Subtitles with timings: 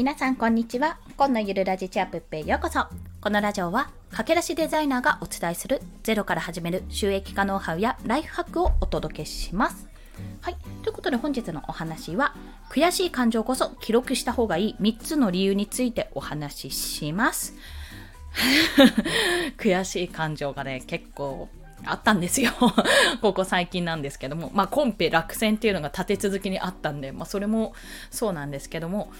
[0.00, 0.96] 皆さんこんにちは。
[1.18, 2.86] 今のゆるラジチャップへようこそ。
[3.20, 9.88] このラジオは駆け出しデザイナーがお伝えするゼロから始める収益化ノウハウやライフハックをお届けします。
[10.40, 10.56] はい。
[10.82, 12.34] ということで本日のお話は
[12.70, 17.54] 悔しい感情こそ記録した方がいい3つの理由についてお話しします。
[19.58, 21.50] 悔しい感情がね、結構
[21.84, 22.52] あったんですよ
[23.20, 24.50] ここ最近なんですけども。
[24.54, 27.74] まあ、コンペ落選っていうのが立て続きにあったんで、まあ、それも
[28.10, 29.12] そうなんですけども、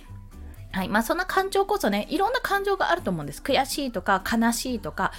[0.73, 0.89] はい。
[0.89, 3.43] まあそんな感情こそね、いろんな感情があると思うんです。
[3.43, 5.13] 悔しいとか、悲しいとか、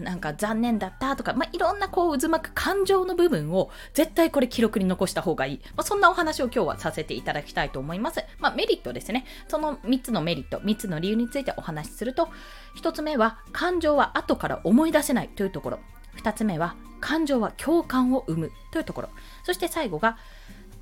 [0.00, 5.60] なんか残念だったとか、まあいろんなこう渦巻く感情の部分を絶対これ記録に残した方がいい。
[5.76, 8.24] まあそんなお話を今日はさせていただきたいと思います。
[8.38, 9.24] まあメリットですね。
[9.46, 12.28] その3つのメリット、3つの理由についてお話しすると、
[12.76, 15.78] 1つ目は感情は後から思い出せないというところ。
[16.16, 19.10] 2つ目は感情は共感を生むというところ。
[19.44, 20.18] そして最後が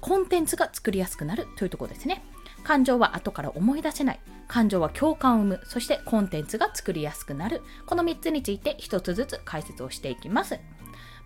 [0.00, 2.24] コンテンツが作りやすくなるというところですね。
[2.66, 4.20] 感情は後から思い出せない。
[4.48, 5.60] 感情は共感を生む。
[5.62, 7.62] そしてコンテンツが作りやすくなる。
[7.86, 10.58] この3つについて1つずつ解説をしていきます。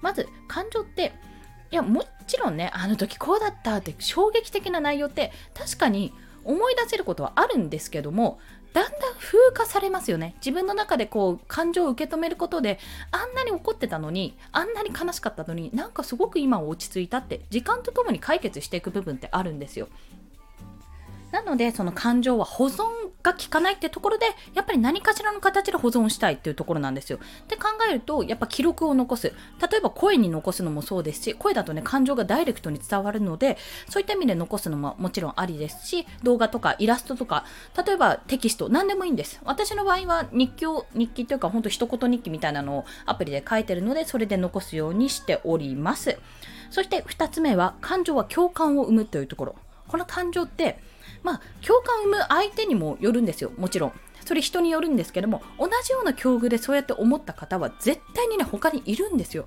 [0.03, 1.15] まず、感情って、
[1.71, 6.13] いや、もちろんね、あの時こうだったって衝撃的な内容って確かに
[6.45, 8.39] 思い出せることはあるんですけども、
[8.75, 10.35] だんだん風化されますよね。
[10.45, 12.79] 自分の中でこう感情を受け止めることで、
[13.13, 19.89] あんなに怒ってたのに、あんなに悲しかったのに、なんかすごく今は落ち着いたって、時間とともに解決していく部分ってあるんですよ。
[21.33, 22.85] なのでその感情は保存
[23.23, 27.19] が効かないってところでやっぱり何かしらの形で保存したいっていうところなんですよ。
[27.19, 29.33] って考えるとやっぱ記録を残す
[29.71, 33.59] 例えば声に残すのもそうですし声だとね感情がダイレクトに伝わるので
[33.89, 37.45] そういった意味で残すのももちろんありですし動画とかイラストとか
[37.87, 39.41] 例えばテキスト何でもいいんです。
[39.45, 46.19] 私の場合は日記を日記というかほんと一言日記みたいなのをアプリで書いてるのでそれで残すようにしております。
[46.71, 49.57] そして2つ目は感情は共感を生むというところ。
[49.89, 50.79] この感情って
[51.23, 53.93] まあ、共感を生む相手にもよるんですよ、もちろん。
[54.25, 59.47] それ人によるんですけども、同じような境遇でそうやって思った方は絶対にね、他にいるんですよ。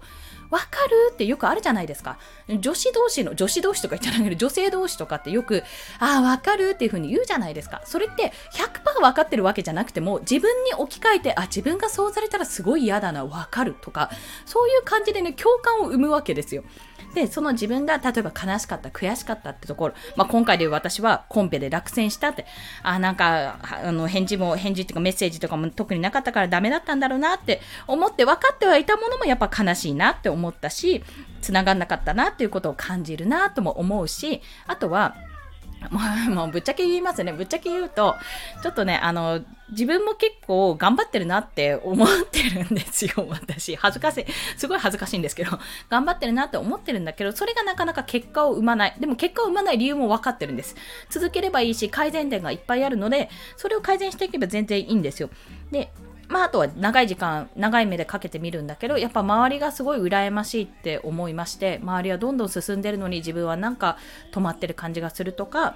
[0.53, 2.19] わかるってよくあるじゃないですか。
[2.47, 5.63] 女子同士の、女子同士とか言っちゃないけど、女性同士とかってよく、
[5.97, 7.81] ああ、わかるっていう風に言うじゃないですか。
[7.85, 14.11] それって100%分かってるわけじゃなくても、自分に置き換えて、あ、自分がそうされたらすごい嫌だな、わかるとか、
[14.45, 16.63] そういう感じでね、共感を生むわけですよ。
[17.13, 22.45] で、その自分が例えば悲しかった、悔しかったってところ、まあ、今回で私はコンペで落選したって、
[22.81, 31.03] あ、なんか、あの、返事も、返事っていうかメッセージとかも特になかったからダメだったんだろうなって思って分かってはいたものもやっぱ悲しいなって思思ったし、
[31.41, 35.15] 繋がんなかったなっていうことを感じるなとも思うし、あとは、
[36.29, 37.33] もうぶっちゃけ言いますね。
[37.33, 38.15] ぶっちゃけ言うと、
[38.61, 43.75] ちょっとね、あの、自分も結構頑張ってるなって思ってるんですよ、 私。
[43.75, 44.25] 恥ずかしい。
[44.57, 45.59] すごい恥ずかしいんですけど、
[45.89, 48.95] 頑張ってるなって思ってるんだけど、それがなかなか結果を生まない。
[48.99, 50.75] でも結果を生まない理由も分かってるんです。
[51.09, 55.29] 続ければいいし、改善点がいっぱいあるので、それを改善していけば全然いいんですよ。
[55.71, 55.91] で、
[56.29, 63.97] まあ、あとは長い時間、長い目でかけてみるんだけど、やっぱ周りがすごい羨ましいって思いまして、周りはどんどん進んでるのに自分はなんか
[64.31, 65.75] 止まってる感じがするとか、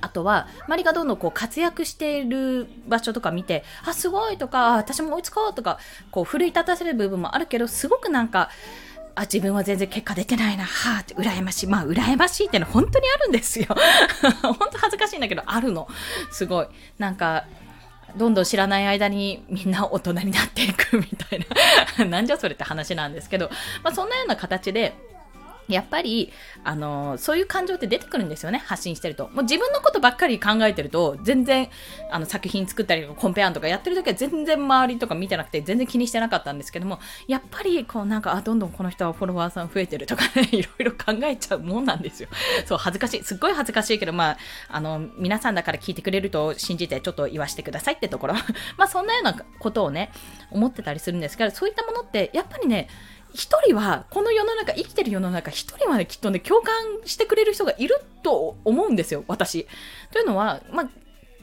[0.00, 5.78] あとは、周りがどんどんこう活躍している場所とか見て、あ、すごいとか、私も追いつこうとか、
[6.10, 8.50] こう奮い立たせる部分もあるけど、すごくなんか、
[9.14, 11.66] あ、自分は全然結果出てないな、はあ、って羨ましい。
[11.66, 13.66] まあ、羨ましいってのは本当にあるんですよ。
[14.42, 15.88] 本当恥ずかしいんだけど、あるの。
[16.30, 16.66] すごい。
[16.98, 17.44] なんか、
[18.16, 21.46] どんどん知らない間にみんな大人になっていくみたい
[21.98, 22.04] な。
[22.06, 23.50] なんじゃそれって話なんですけど、
[23.82, 24.94] まあ、そんなような形で、
[25.68, 26.32] やっぱり、
[26.64, 29.28] あのそういう感情って出てくるんですよね、発信してると。
[29.28, 31.68] もう自分のことばっかり考えてると、全然、
[32.10, 42.28] あの、作品作ったりとか、コンペアンとかやってる時は全然周りとか見てなくて、全然気にしてなかったんですけども、やっぱり、こうなんか、あ、どんどんこの人はフォロワーさん増えてるとかね、 いろいろ考えちゃうもんなんですよ。
[42.66, 43.24] そう、恥ずかしい。
[43.24, 44.38] すっごい恥ずかしいけど、まあ、
[44.68, 48.34] あの、皆さんだから聞いてくれると信じて、ちょっと言わしてくださいってところ。
[48.76, 50.10] まあ、そんなようなことをね、
[50.50, 52.88] 思ってたりするんですけど、そういったものって、やっぱりね、
[53.36, 56.74] 一人は、この世の中、生きてる世の中、一人はね、きっとね、共感
[57.04, 59.66] してくれる人がいると思うんですよ、私。
[60.10, 60.88] というのは、まあ、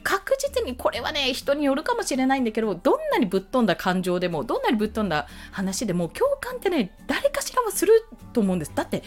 [0.02, 8.72] 確実にこれはね、人によるかもしれないんだけど、どんなにぶっ飛んだ感情でも、どんなにぶっ飛んだ話でも、共感ってね、誰かしらはすると思うんです。
[8.74, 9.04] だって、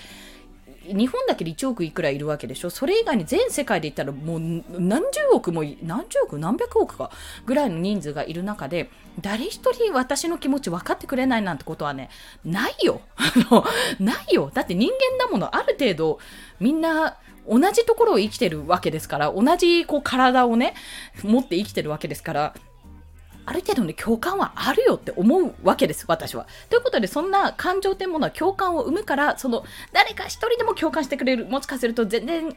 [0.93, 2.69] 日本だけで1億いくらいるわけでしょ？
[2.69, 4.39] それ以外に全世界で言ったらもう
[4.79, 7.11] 何十億も何十億何百億か
[7.45, 8.89] ぐらいの人数がいる中で
[9.21, 12.09] 誰一人私の気持ち分かってくれないなんてことはね
[12.45, 13.01] ないよ。
[13.99, 14.51] ないよ。
[14.53, 16.19] だって人間だものある程度
[16.59, 17.17] みんな
[17.49, 20.73] 同じところを生きてるわけですから同じこう体をね
[21.23, 22.53] 持って生きてるわけですから
[23.47, 26.47] ある程度の共感はあるよって思うわけです、私は。
[26.69, 29.63] ということで、そんな感情というものは共感を生むから、その
[29.93, 32.55] 誰か一人でも共感してくれる、もしかすると全然言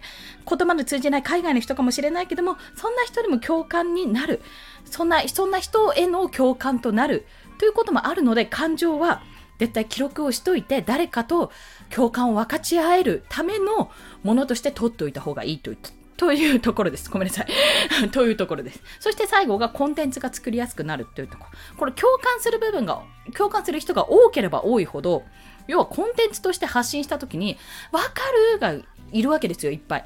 [0.58, 4.42] 葉の通じない海外の人かもしれないけども、そんな人でも共感になる。
[4.84, 7.24] そんな、そんな人への共感となる。
[7.58, 9.22] ということもあるので、感情は
[9.60, 11.52] 絶対記録をしといて、誰かと
[11.88, 13.92] 共感を分かち合えるための
[14.24, 17.08] ものとして取っておいた方がいいと言ってというところです。
[17.08, 17.46] ごめんなさい。
[18.12, 18.82] というところです。
[19.00, 21.50] そして最後がコンテンツが作りやすくなるというところ。
[21.78, 23.02] これ共感する部分が、
[23.34, 25.24] 共感する人が多ければ多いほど、
[25.66, 27.56] 要はコンテンツとして発信した時に、
[27.90, 28.10] わか
[28.52, 28.74] るが
[29.12, 30.04] いるわけですよ、いっぱい。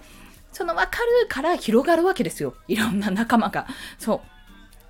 [0.53, 2.55] そのわかるから広がるわけですよ。
[2.69, 3.67] いろんな仲間が。
[3.99, 4.23] そ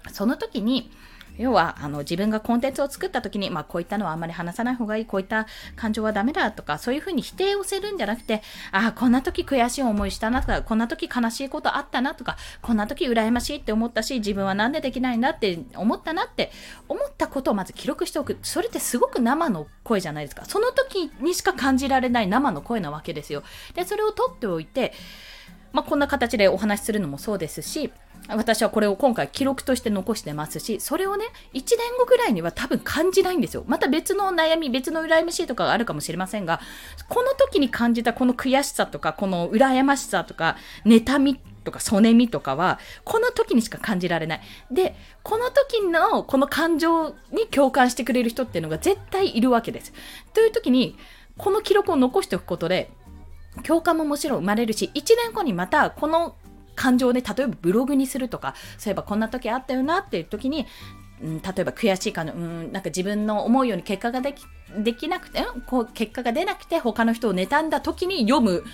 [0.06, 0.10] う。
[0.12, 0.90] その時に、
[1.38, 5.46] 要はあの自分がコンテンツを作った時に、まあ、こういったのはあんまり話さない方がいいこういった
[5.76, 16.52] 感情はダメだとかそういうふうに否定をするんじゃなくてああこんな時悔しい思いしたなとかこんな時悲しいことあったなとかこんな時羨ましいって思ったし自分は何でできないんだって思ったなって
[16.88, 18.38] 思ったことをまず記録しておく。
[18.42, 20.44] それってすごく生の声じゃないですか。
[20.44, 23.42] その時にしか感じられない生の声なわけですよ。
[23.74, 24.92] でそれを取っておいて
[25.74, 27.92] まあ、こんな形でお話しするのもそうですし
[28.28, 33.64] 私はこれを今回記録として残してますし、それをね、1年後ぐらいには多分感じないんですよ。
[33.66, 36.60] また別の悩み、別の羨ましいとかがあるかもしれませんが、
[37.10, 40.56] この時に感じたこの悔しさとか、この羨ましさとか、
[40.86, 44.40] 妬みとか、そねみとかは、この時にしか感じられない。
[44.70, 49.92] で、この時のこの感情に共感してくれる人っていうのが絶対いるわけです。
[50.32, 50.96] という時に、
[51.36, 52.90] この記録を残しておくことで、
[53.62, 56.36] 共感ももちろん生まれるし、1年後にまたこの
[56.74, 60.66] 感情で例えばブログにするとかそういえばこんな時あったよなっていう時に
[61.22, 64.44] うん、例えば悔しいかの、うん、なんか自分の思うように結果ができ
[64.76, 68.64] できなくて、うん、こう結果が出なくて他の人を妬んだ時に読む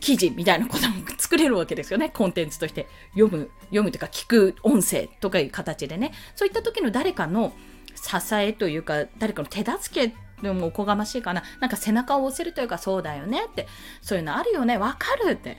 [0.00, 2.10] 記事みたいなことも作れるわけですよね。
[2.10, 2.86] コンテンツとして
[3.16, 6.12] 読む、読むというか聞く音声とかいう形でね。
[6.34, 7.52] そういった時の誰かの
[7.94, 11.42] 支えというか、誰かの手助けでもおこがましいかな。
[11.60, 13.66] なんか背中を押せるというか、そうだよねって、
[14.02, 15.58] そういうのあるよね、わかるって。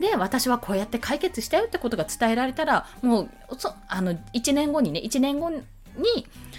[0.00, 3.30] で私はこうやって解決したよってことが伝えられたらもう
[3.88, 5.60] あの1年後にね1年後に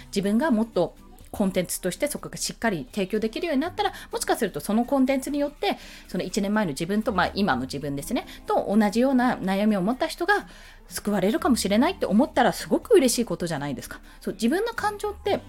[0.06, 0.96] 自分がもっと
[1.34, 10.46] コンテンツとしてそこがしっかり提供できるようになったらもしかするとそのコンテンツによってその1年前の自分と、まあ、今の自分ですねと同じような悩みを持った人が
[10.88, 14.00] 救われるかもしれないって思ったらすごく嬉しいことじゃないですか。
[14.20, 15.40] そう自分の感情って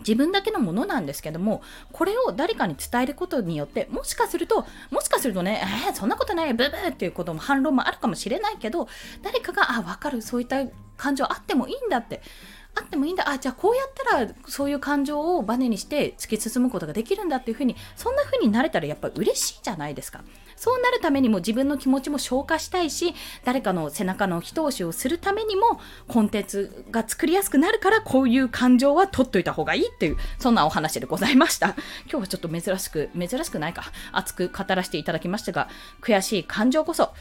[0.00, 1.62] 自分だけのものなんですけども、
[1.92, 8.88] これを誰かに伝えることによって、もしかすると、もしかするとね、えー、そんなことない、ブーブーっていうことも反論もあるかもしれないけど、
[9.22, 10.64] 誰かが、あ、わかる、そういった
[10.96, 12.20] 感情あってもいいんだって。
[12.74, 20.22] あってもいいんだあじゃあこうやったらそういう感情をバネにして突き進むことができるんだっていうふうにそんなふうになれたらやっぱ嬉しいじゃないですか
[20.60, 23.14] そうなるためにも自分の気持ちも消化したいし、
[23.44, 31.68] 誰かの背中の一押しをするためにも、コンテンツが作りやすくなるから、こういう感情は取っといた方がいいっていう、そんなお話でございました。
[32.04, 35.70] 今日はちょっと珍しく、珍しくないか、熱く語らせていただきましたが、
[36.02, 37.14] 悔しい感情こそ、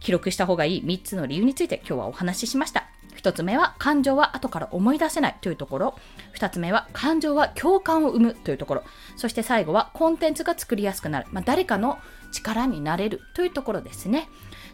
[0.00, 2.89] 記録した方がいい3つの理由について今日はお話ししました。
[3.22, 5.98] 1つ目は感情は後から思い出せないというところ。
[6.34, 8.82] 2つ目は感情は共感を生むというところ。
[9.16, 11.98] そして最後はコンテンツが作りやすくなる、まあ、誰かの
[12.32, 14.28] 力になれるというところですね。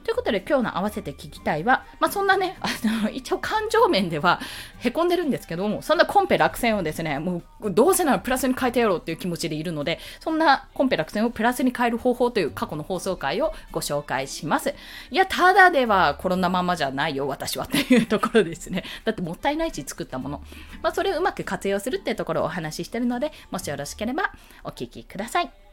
[0.07, 2.69] ということで今日の合わせて聞きたいは、まあ、そんなね、 あ
[3.03, 4.41] の、一応感情面では
[4.79, 14.77] 凹んでるんですけども、そんなコンペ落選をですね、もうどうせならプラスに変えてやろうっていう気持ちでいるので、そんなコンペ落選をプラスに変える方法という過去の放送回をご紹介します。
[15.11, 18.85] いや、ただではコロナままじゃないよ、私はっていうところですね。
[19.05, 20.41] だってもったいないし作ったもの。
[20.83, 24.31] まあ、それをうまく活用するっていうところをお話ししてるので、もしよろしければ
[24.63, 25.66] お聞きください。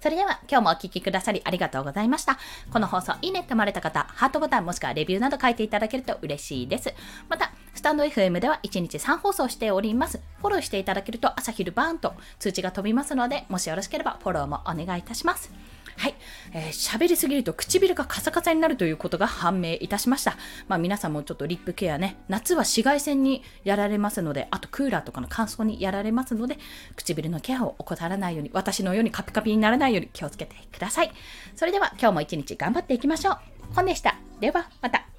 [0.00, 2.38] それでは今日もお聴きくださりありがとうございました。
[2.72, 6.94] この放送いいねって思われた方、ハートボタンもしくはレビューなど書いていただけると嬉しいです。
[7.28, 10.20] また、スタンド FM では1日3放送しております。
[10.38, 15.52] フォローしていただけると朝昼晩と通知が飛びますので、もしよろしければフォローもお願いいたします。
[15.98, 16.14] はい。
[16.52, 20.36] えー、喋りすぎると唇がカサカサになるということが判明いたしました。
[20.68, 26.56] まあ皆さんもちょっとリップケアね、夏は紫外線にやられますので、あとクーラーとかの乾燥にやられますので、
[26.94, 31.10] 唇のケアを怠らないように、私のようにカピカピにならないように気をつけてください。
[31.56, 33.38] それでは今日も一日頑張っていきましょう。
[33.74, 34.16] 本でした。
[34.38, 35.17] ではまた。